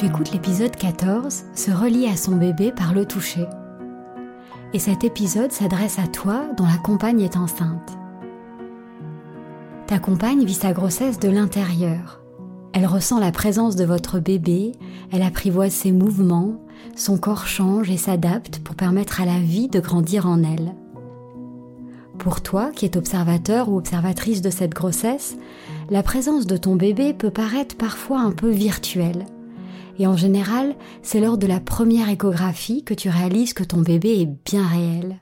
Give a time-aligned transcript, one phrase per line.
[0.00, 3.44] Tu écoutes l'épisode 14, se relie à son bébé par le toucher.
[4.72, 7.98] Et cet épisode s'adresse à toi dont la compagne est enceinte.
[9.86, 12.22] Ta compagne vit sa grossesse de l'intérieur.
[12.72, 14.72] Elle ressent la présence de votre bébé,
[15.12, 16.54] elle apprivoise ses mouvements,
[16.96, 20.74] son corps change et s'adapte pour permettre à la vie de grandir en elle.
[22.16, 25.36] Pour toi, qui es observateur ou observatrice de cette grossesse,
[25.90, 29.26] la présence de ton bébé peut paraître parfois un peu virtuelle
[30.00, 34.22] et en général, c'est lors de la première échographie que tu réalises que ton bébé
[34.22, 35.20] est bien réel.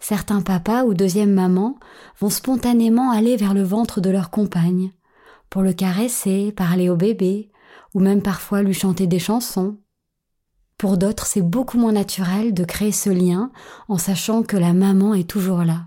[0.00, 1.78] Certains papas ou deuxième mamans
[2.18, 4.90] vont spontanément aller vers le ventre de leur compagne,
[5.48, 7.52] pour le caresser, parler au bébé,
[7.94, 9.78] ou même parfois lui chanter des chansons.
[10.76, 13.52] Pour d'autres, c'est beaucoup moins naturel de créer ce lien
[13.86, 15.86] en sachant que la maman est toujours là.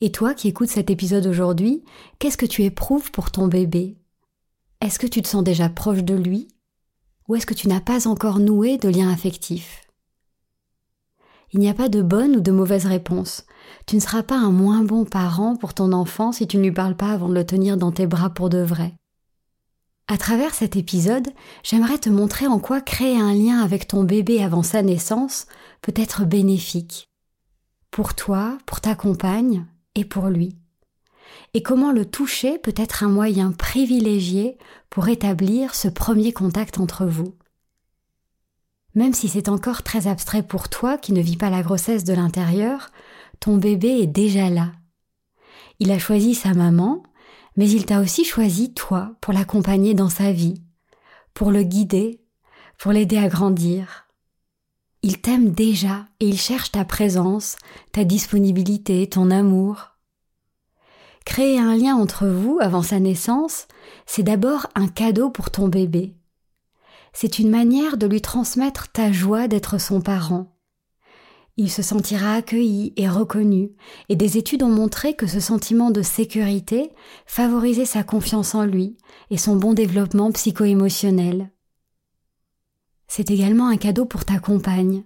[0.00, 1.82] Et toi qui écoutes cet épisode aujourd'hui,
[2.20, 3.98] qu'est-ce que tu éprouves pour ton bébé?
[4.82, 6.48] Est-ce que tu te sens déjà proche de lui?
[7.28, 9.86] Ou est-ce que tu n'as pas encore noué de lien affectif?
[11.52, 13.46] Il n'y a pas de bonne ou de mauvaise réponse.
[13.86, 16.72] Tu ne seras pas un moins bon parent pour ton enfant si tu ne lui
[16.72, 18.94] parles pas avant de le tenir dans tes bras pour de vrai.
[20.08, 21.28] À travers cet épisode,
[21.62, 25.46] j'aimerais te montrer en quoi créer un lien avec ton bébé avant sa naissance
[25.80, 27.08] peut être bénéfique.
[27.92, 30.61] Pour toi, pour ta compagne et pour lui
[31.54, 34.58] et comment le toucher peut être un moyen privilégié
[34.90, 37.34] pour établir ce premier contact entre vous.
[38.94, 42.12] Même si c'est encore très abstrait pour toi qui ne vis pas la grossesse de
[42.12, 42.90] l'intérieur,
[43.40, 44.72] ton bébé est déjà là.
[45.78, 47.02] Il a choisi sa maman,
[47.56, 50.62] mais il t'a aussi choisi toi pour l'accompagner dans sa vie,
[51.34, 52.20] pour le guider,
[52.78, 54.06] pour l'aider à grandir.
[55.02, 57.56] Il t'aime déjà et il cherche ta présence,
[57.92, 59.91] ta disponibilité, ton amour.
[61.24, 63.66] Créer un lien entre vous avant sa naissance,
[64.06, 66.14] c'est d'abord un cadeau pour ton bébé.
[67.12, 70.52] C'est une manière de lui transmettre ta joie d'être son parent.
[71.58, 73.72] Il se sentira accueilli et reconnu,
[74.08, 76.90] et des études ont montré que ce sentiment de sécurité
[77.26, 78.96] favorisait sa confiance en lui
[79.30, 81.50] et son bon développement psycho-émotionnel.
[83.06, 85.04] C'est également un cadeau pour ta compagne.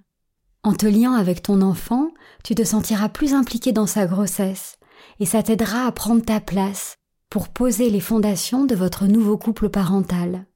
[0.62, 2.10] En te liant avec ton enfant,
[2.44, 4.78] tu te sentiras plus impliqué dans sa grossesse,
[5.20, 6.96] et ça t'aidera à prendre ta place
[7.30, 10.46] pour poser les fondations de votre nouveau couple parental.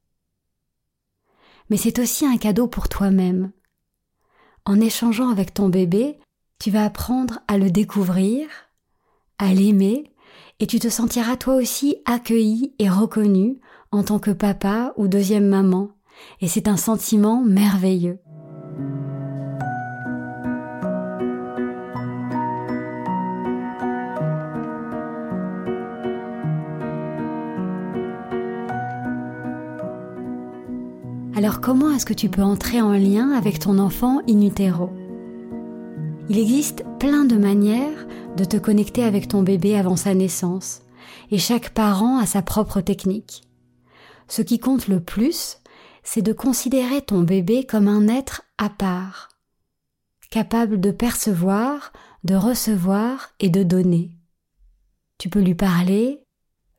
[1.69, 3.51] Mais c'est aussi un cadeau pour toi-même.
[4.65, 6.19] En échangeant avec ton bébé,
[6.59, 8.47] tu vas apprendre à le découvrir,
[9.37, 10.11] à l'aimer,
[10.59, 13.59] et tu te sentiras toi aussi accueilli et reconnu
[13.91, 15.89] en tant que papa ou deuxième maman,
[16.39, 18.19] et c'est un sentiment merveilleux.
[31.43, 34.91] Alors comment est-ce que tu peux entrer en lien avec ton enfant in utero?
[36.29, 38.05] Il existe plein de manières
[38.37, 40.83] de te connecter avec ton bébé avant sa naissance,
[41.31, 43.41] et chaque parent a sa propre technique.
[44.27, 45.57] Ce qui compte le plus,
[46.03, 49.29] c'est de considérer ton bébé comme un être à part,
[50.29, 51.91] capable de percevoir,
[52.23, 54.11] de recevoir et de donner.
[55.17, 56.23] Tu peux lui parler,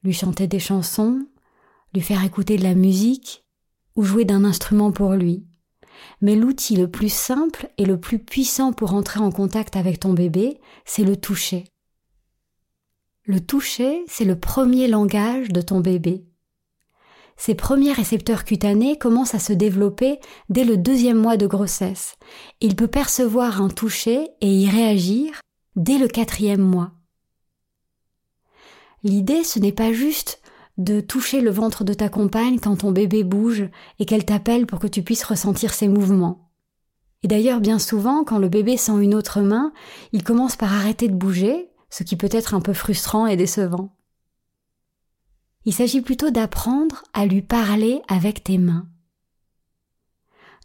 [0.05, 1.27] lui chanter des chansons,
[1.95, 3.42] lui faire écouter de la musique
[3.97, 5.47] ou jouer d'un instrument pour lui.
[6.21, 10.13] Mais l'outil le plus simple et le plus puissant pour entrer en contact avec ton
[10.13, 11.65] bébé, c'est le toucher.
[13.25, 16.25] Le toucher, c'est le premier langage de ton bébé.
[17.37, 20.19] Ses premiers récepteurs cutanés commencent à se développer
[20.49, 22.17] dès le deuxième mois de grossesse.
[22.61, 25.41] Il peut percevoir un toucher et y réagir
[25.77, 26.93] dès le quatrième mois.
[29.03, 30.42] L'idée, ce n'est pas juste
[30.79, 34.79] de toucher le ventre de ta compagne quand ton bébé bouge et qu'elle t'appelle pour
[34.79, 36.51] que tu puisses ressentir ses mouvements.
[37.23, 39.73] Et d'ailleurs, bien souvent, quand le bébé sent une autre main,
[40.13, 43.95] il commence par arrêter de bouger, ce qui peut être un peu frustrant et décevant.
[45.65, 48.89] Il s'agit plutôt d'apprendre à lui parler avec tes mains,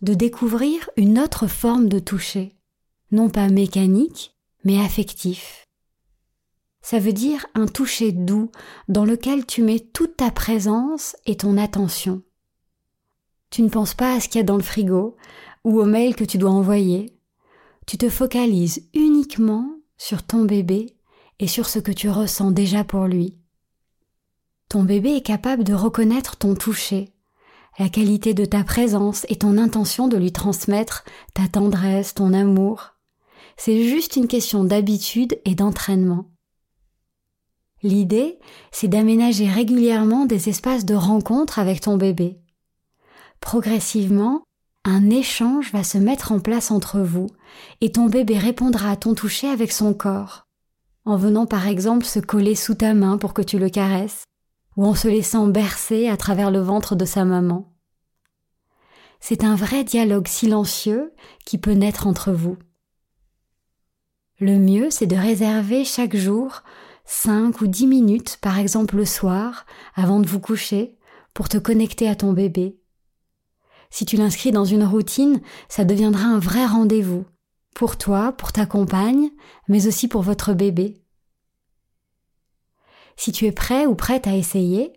[0.02, 2.56] de découvrir une autre forme de toucher,
[3.12, 5.67] non pas mécanique, mais affectif.
[6.90, 8.50] Ça veut dire un toucher doux
[8.88, 12.22] dans lequel tu mets toute ta présence et ton attention.
[13.50, 15.18] Tu ne penses pas à ce qu'il y a dans le frigo
[15.66, 17.14] ou au mail que tu dois envoyer.
[17.88, 20.96] Tu te focalises uniquement sur ton bébé
[21.40, 23.38] et sur ce que tu ressens déjà pour lui.
[24.70, 27.14] Ton bébé est capable de reconnaître ton toucher,
[27.80, 31.04] la qualité de ta présence et ton intention de lui transmettre
[31.34, 32.94] ta tendresse, ton amour.
[33.58, 36.30] C'est juste une question d'habitude et d'entraînement.
[37.84, 38.40] L'idée,
[38.72, 42.40] c'est d'aménager régulièrement des espaces de rencontre avec ton bébé.
[43.40, 44.44] Progressivement,
[44.84, 47.28] un échange va se mettre en place entre vous
[47.82, 50.48] et ton bébé répondra à ton toucher avec son corps,
[51.06, 54.24] en venant par exemple se coller sous ta main pour que tu le caresses,
[54.76, 57.74] ou en se laissant bercer à travers le ventre de sa maman.
[59.20, 61.14] C'est un vrai dialogue silencieux
[61.46, 62.58] qui peut naître entre vous.
[64.40, 66.62] Le mieux, c'est de réserver chaque jour
[67.08, 69.66] cinq ou dix minutes, par exemple le soir,
[69.96, 71.00] avant de vous coucher,
[71.34, 72.80] pour te connecter à ton bébé.
[73.90, 77.26] Si tu l'inscris dans une routine, ça deviendra un vrai rendez-vous,
[77.74, 79.30] pour toi, pour ta compagne,
[79.70, 81.02] mais aussi pour votre bébé.
[83.16, 84.92] Si tu es prêt ou prête à essayer,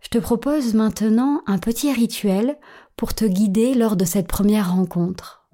[0.00, 2.56] je te propose maintenant un petit rituel
[2.96, 5.48] pour te guider lors de cette première rencontre.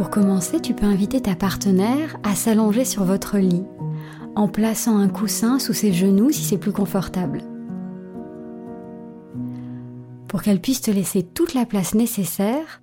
[0.00, 3.66] Pour commencer, tu peux inviter ta partenaire à s'allonger sur votre lit,
[4.34, 7.42] en plaçant un coussin sous ses genoux si c'est plus confortable
[10.30, 12.82] pour qu'elle puisse te laisser toute la place nécessaire,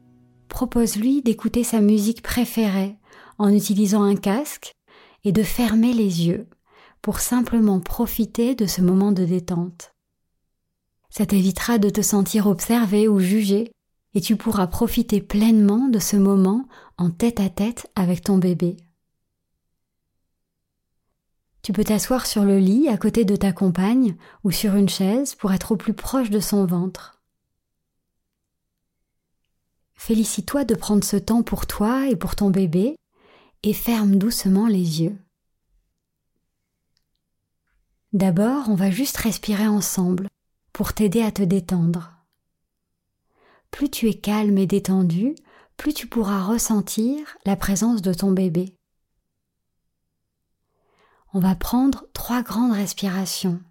[0.49, 2.97] propose-lui d'écouter sa musique préférée
[3.37, 4.73] en utilisant un casque
[5.23, 6.45] et de fermer les yeux
[7.01, 9.93] pour simplement profiter de ce moment de détente.
[11.09, 13.71] Ça t'évitera de te sentir observé ou jugé
[14.17, 16.67] et tu pourras profiter pleinement de ce moment
[16.97, 18.75] en tête à tête avec ton bébé.
[21.61, 25.35] Tu peux t'asseoir sur le lit à côté de ta compagne ou sur une chaise
[25.35, 27.21] pour être au plus proche de son ventre.
[29.93, 32.95] Félicite-toi de prendre ce temps pour toi et pour ton bébé
[33.61, 35.15] et ferme doucement les yeux.
[38.13, 40.27] D'abord, on va juste respirer ensemble
[40.73, 42.16] pour t'aider à te détendre.
[43.71, 45.35] Plus tu es calme et détendu,
[45.77, 48.75] plus tu pourras ressentir la présence de ton bébé.
[51.33, 53.61] On va prendre trois grandes respirations.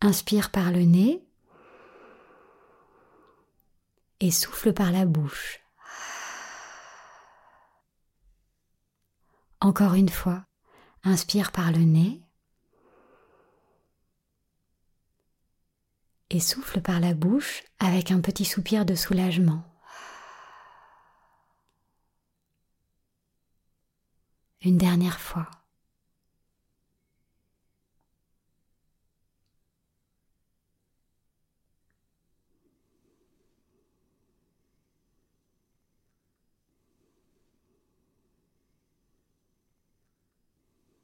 [0.00, 1.24] Inspire par le nez
[4.20, 5.60] et souffle par la bouche.
[9.60, 10.44] Encore une fois,
[11.04, 12.22] inspire par le nez
[16.32, 19.62] et souffle par la bouche avec un petit soupir de soulagement.
[24.62, 25.50] Une dernière fois.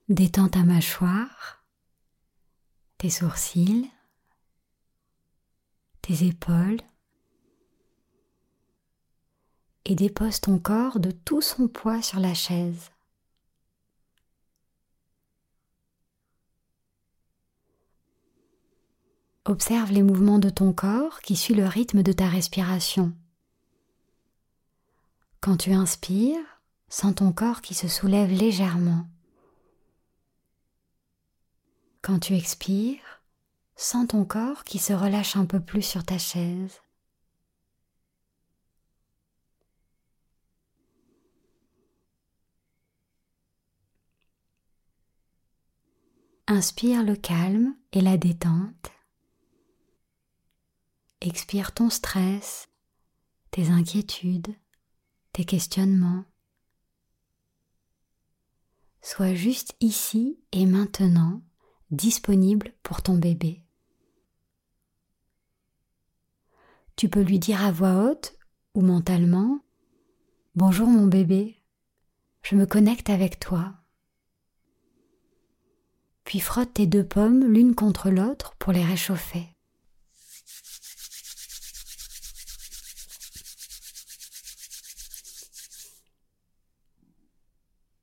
[0.09, 1.63] Détends ta mâchoire,
[2.97, 3.91] tes sourcils,
[6.09, 6.81] épaules
[9.85, 12.91] et dépose ton corps de tout son poids sur la chaise.
[19.47, 23.15] Observe les mouvements de ton corps qui suit le rythme de ta respiration.
[25.41, 26.61] Quand tu inspires,
[26.91, 29.07] sens ton corps qui se soulève légèrement.
[32.03, 33.08] Quand tu expires,
[33.81, 36.81] sens ton corps qui se relâche un peu plus sur ta chaise.
[46.49, 48.91] Inspire le calme et la détente.
[51.21, 52.69] Expire ton stress,
[53.53, 54.57] tes inquiétudes,
[55.33, 56.25] tes questionnements.
[59.03, 61.43] Sois juste ici et maintenant
[61.91, 63.63] disponible pour ton bébé.
[66.99, 68.35] Tu peux lui dire à voix haute
[68.75, 69.61] ou mentalement
[70.57, 71.63] Bonjour mon bébé,
[72.43, 73.73] je me connecte avec toi.
[76.25, 79.47] Puis frotte tes deux pommes l'une contre l'autre pour les réchauffer.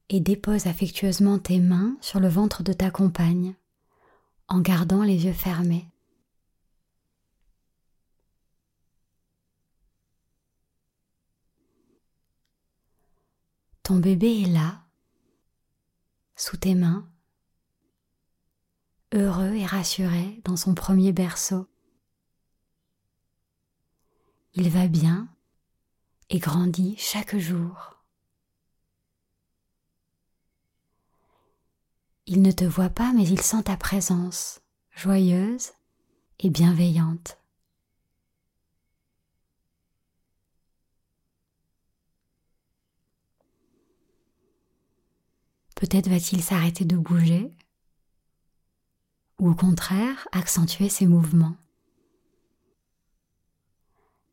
[0.07, 3.55] Et dépose affectueusement tes mains sur le ventre de ta compagne
[4.47, 5.91] en gardant les yeux fermés.
[13.85, 14.81] Ton bébé est là,
[16.35, 17.07] sous tes mains,
[19.13, 21.67] heureux et rassuré dans son premier berceau.
[24.55, 25.27] Il va bien
[26.31, 28.01] et grandit chaque jour.
[32.25, 34.61] Il ne te voit pas, mais il sent ta présence,
[34.95, 35.73] joyeuse
[36.39, 37.37] et bienveillante.
[45.85, 47.55] Peut-être va-t-il s'arrêter de bouger,
[49.37, 51.57] ou au contraire accentuer ses mouvements.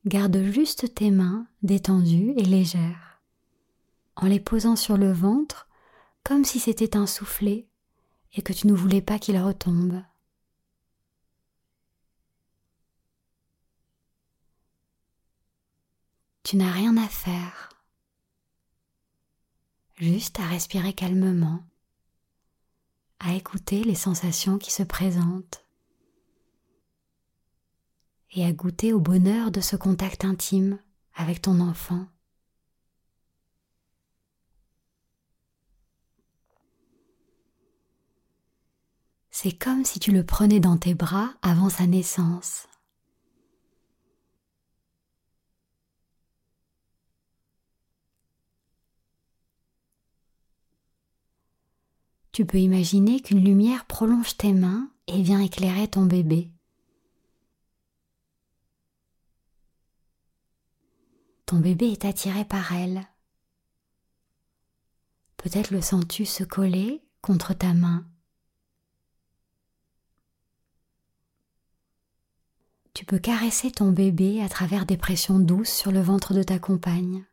[0.07, 3.21] Garde juste tes mains détendues et légères,
[4.17, 5.69] en les posant sur le ventre
[6.25, 7.67] comme si c'était un soufflet
[8.33, 10.03] et que tu ne voulais pas qu'il retombe.
[16.45, 17.72] Tu n'as rien à faire,
[20.03, 21.61] juste à respirer calmement,
[23.21, 25.65] à écouter les sensations qui se présentent
[28.33, 30.81] et à goûter au bonheur de ce contact intime
[31.15, 32.05] avec ton enfant.
[39.31, 42.67] C'est comme si tu le prenais dans tes bras avant sa naissance.
[52.33, 56.51] Tu peux imaginer qu'une lumière prolonge tes mains et vient éclairer ton bébé.
[61.47, 63.07] Ton bébé est attiré par elle.
[65.37, 68.07] Peut-être le sens-tu se coller contre ta main.
[72.95, 76.59] tu peux caresser ton bébé à travers des pressions douces sur le ventre de ta
[76.61, 77.25] compagne.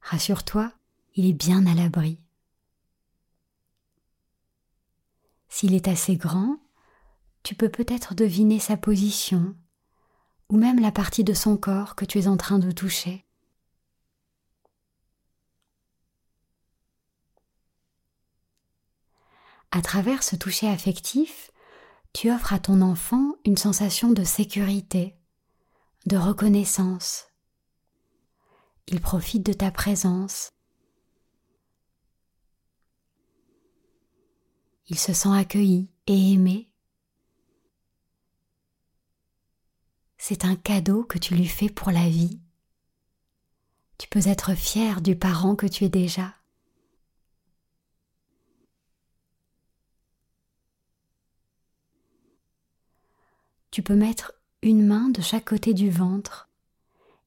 [0.00, 0.72] Rassure-toi,
[1.14, 2.18] il est bien à l'abri.
[5.54, 6.56] S'il est assez grand,
[7.42, 9.54] tu peux peut-être deviner sa position
[10.48, 13.26] ou même la partie de son corps que tu es en train de toucher.
[19.70, 21.50] À travers ce toucher affectif,
[22.14, 25.18] tu offres à ton enfant une sensation de sécurité,
[26.06, 27.26] de reconnaissance.
[28.86, 30.48] Il profite de ta présence.
[34.88, 36.68] Il se sent accueilli et aimé.
[40.18, 42.40] C'est un cadeau que tu lui fais pour la vie.
[43.98, 46.34] Tu peux être fier du parent que tu es déjà.
[53.72, 56.48] tu peux mettre une main de chaque côté du ventre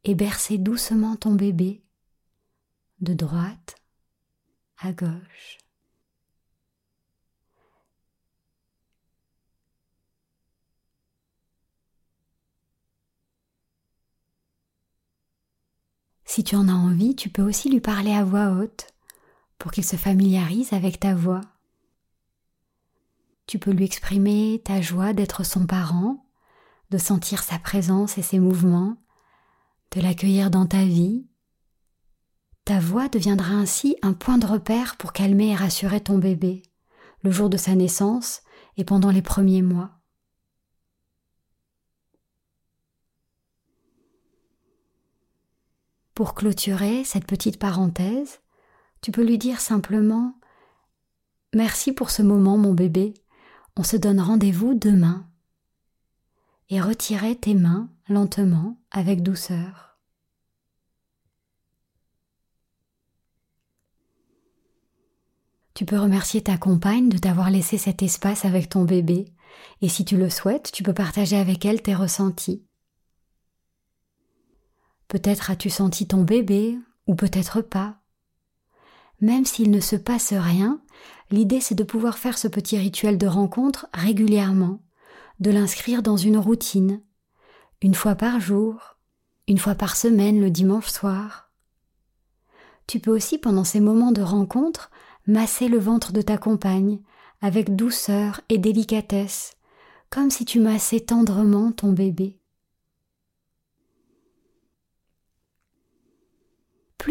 [0.06, 1.84] et bercer doucement ton bébé
[3.02, 3.76] de droite
[4.78, 5.58] à gauche.
[16.36, 18.88] Si tu en as envie, tu peux aussi lui parler à voix haute
[19.58, 21.40] pour qu'il se familiarise avec ta voix.
[23.48, 26.26] Tu peux lui exprimer ta joie d'être son parent
[26.90, 28.98] de sentir sa présence et ses mouvements,
[29.96, 31.26] de l'accueillir dans ta vie.
[32.66, 36.64] Ta voix deviendra ainsi un point de repère pour calmer et rassurer ton bébé,
[37.24, 38.42] le jour de sa naissance
[38.76, 39.95] et pendant les premiers mois.
[46.16, 48.40] Pour clôturer cette petite parenthèse,
[49.02, 50.40] tu peux lui dire simplement
[51.54, 53.14] Merci pour ce moment, mon bébé.
[53.76, 55.30] On se donne rendez-vous demain.
[56.70, 60.00] Et retirez tes mains lentement, avec douceur.
[65.74, 69.34] Tu peux remercier ta compagne de t'avoir laissé cet espace avec ton bébé,
[69.82, 72.66] et si tu le souhaites, tu peux partager avec elle tes ressentis.
[75.08, 77.98] Peut-être as-tu senti ton bébé, ou peut-être pas.
[79.22, 80.82] Même s'il ne se passe rien,
[81.32, 84.82] l'idée c'est de pouvoir faire ce petit rituel de rencontre régulièrement,
[85.40, 87.02] de l'inscrire dans une routine,
[87.82, 88.98] une fois par jour,
[89.48, 91.52] une fois par semaine le dimanche soir.
[92.88, 94.92] Tu peux aussi pendant ces moments de rencontre
[95.28, 97.00] masser le ventre de ta compagne
[97.42, 99.56] avec douceur et délicatesse,
[100.10, 102.40] comme si tu massais tendrement ton bébé.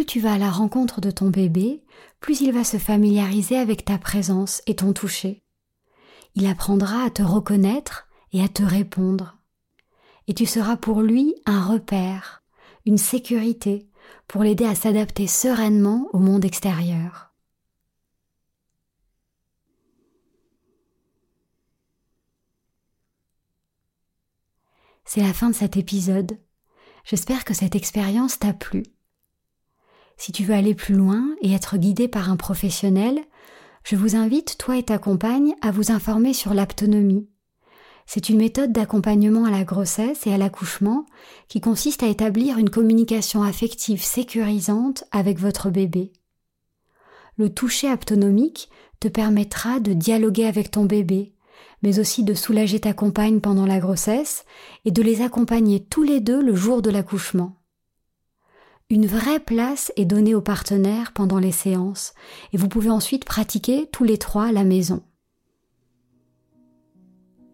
[0.04, 1.82] Plus tu vas à la rencontre de ton bébé,
[2.20, 5.42] plus il va se familiariser avec ta présence et ton toucher.
[6.34, 9.38] Il apprendra à te reconnaître et à te répondre.
[10.28, 12.42] Et tu seras pour lui un repère,
[12.84, 13.88] une sécurité
[14.28, 17.32] pour l'aider à s'adapter sereinement au monde extérieur.
[25.06, 26.38] C'est la fin de cet épisode.
[27.04, 28.82] J'espère que cette expérience t'a plu.
[30.16, 33.20] Si tu veux aller plus loin et être guidé par un professionnel,
[33.84, 37.28] je vous invite, toi et ta compagne, à vous informer sur l'aptonomie.
[38.06, 41.06] C'est une méthode d'accompagnement à la grossesse et à l'accouchement
[41.48, 46.12] qui consiste à établir une communication affective sécurisante avec votre bébé.
[47.36, 48.68] Le toucher aptonomique
[49.00, 51.34] te permettra de dialoguer avec ton bébé,
[51.82, 54.44] mais aussi de soulager ta compagne pendant la grossesse
[54.84, 57.56] et de les accompagner tous les deux le jour de l'accouchement.
[58.90, 62.12] Une vraie place est donnée aux partenaires pendant les séances
[62.52, 65.02] et vous pouvez ensuite pratiquer tous les trois à la maison.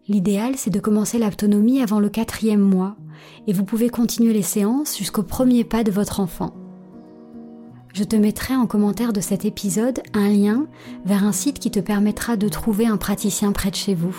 [0.09, 2.97] L'idéal, c'est de commencer l'autonomie avant le quatrième mois
[3.47, 6.53] et vous pouvez continuer les séances jusqu'au premier pas de votre enfant.
[7.93, 10.67] Je te mettrai en commentaire de cet épisode un lien
[11.05, 14.15] vers un site qui te permettra de trouver un praticien près de chez vous.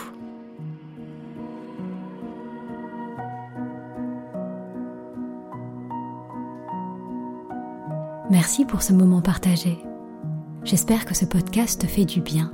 [8.33, 9.85] Merci pour ce moment partagé.
[10.65, 12.51] J'espère que ce podcast te fait du bien.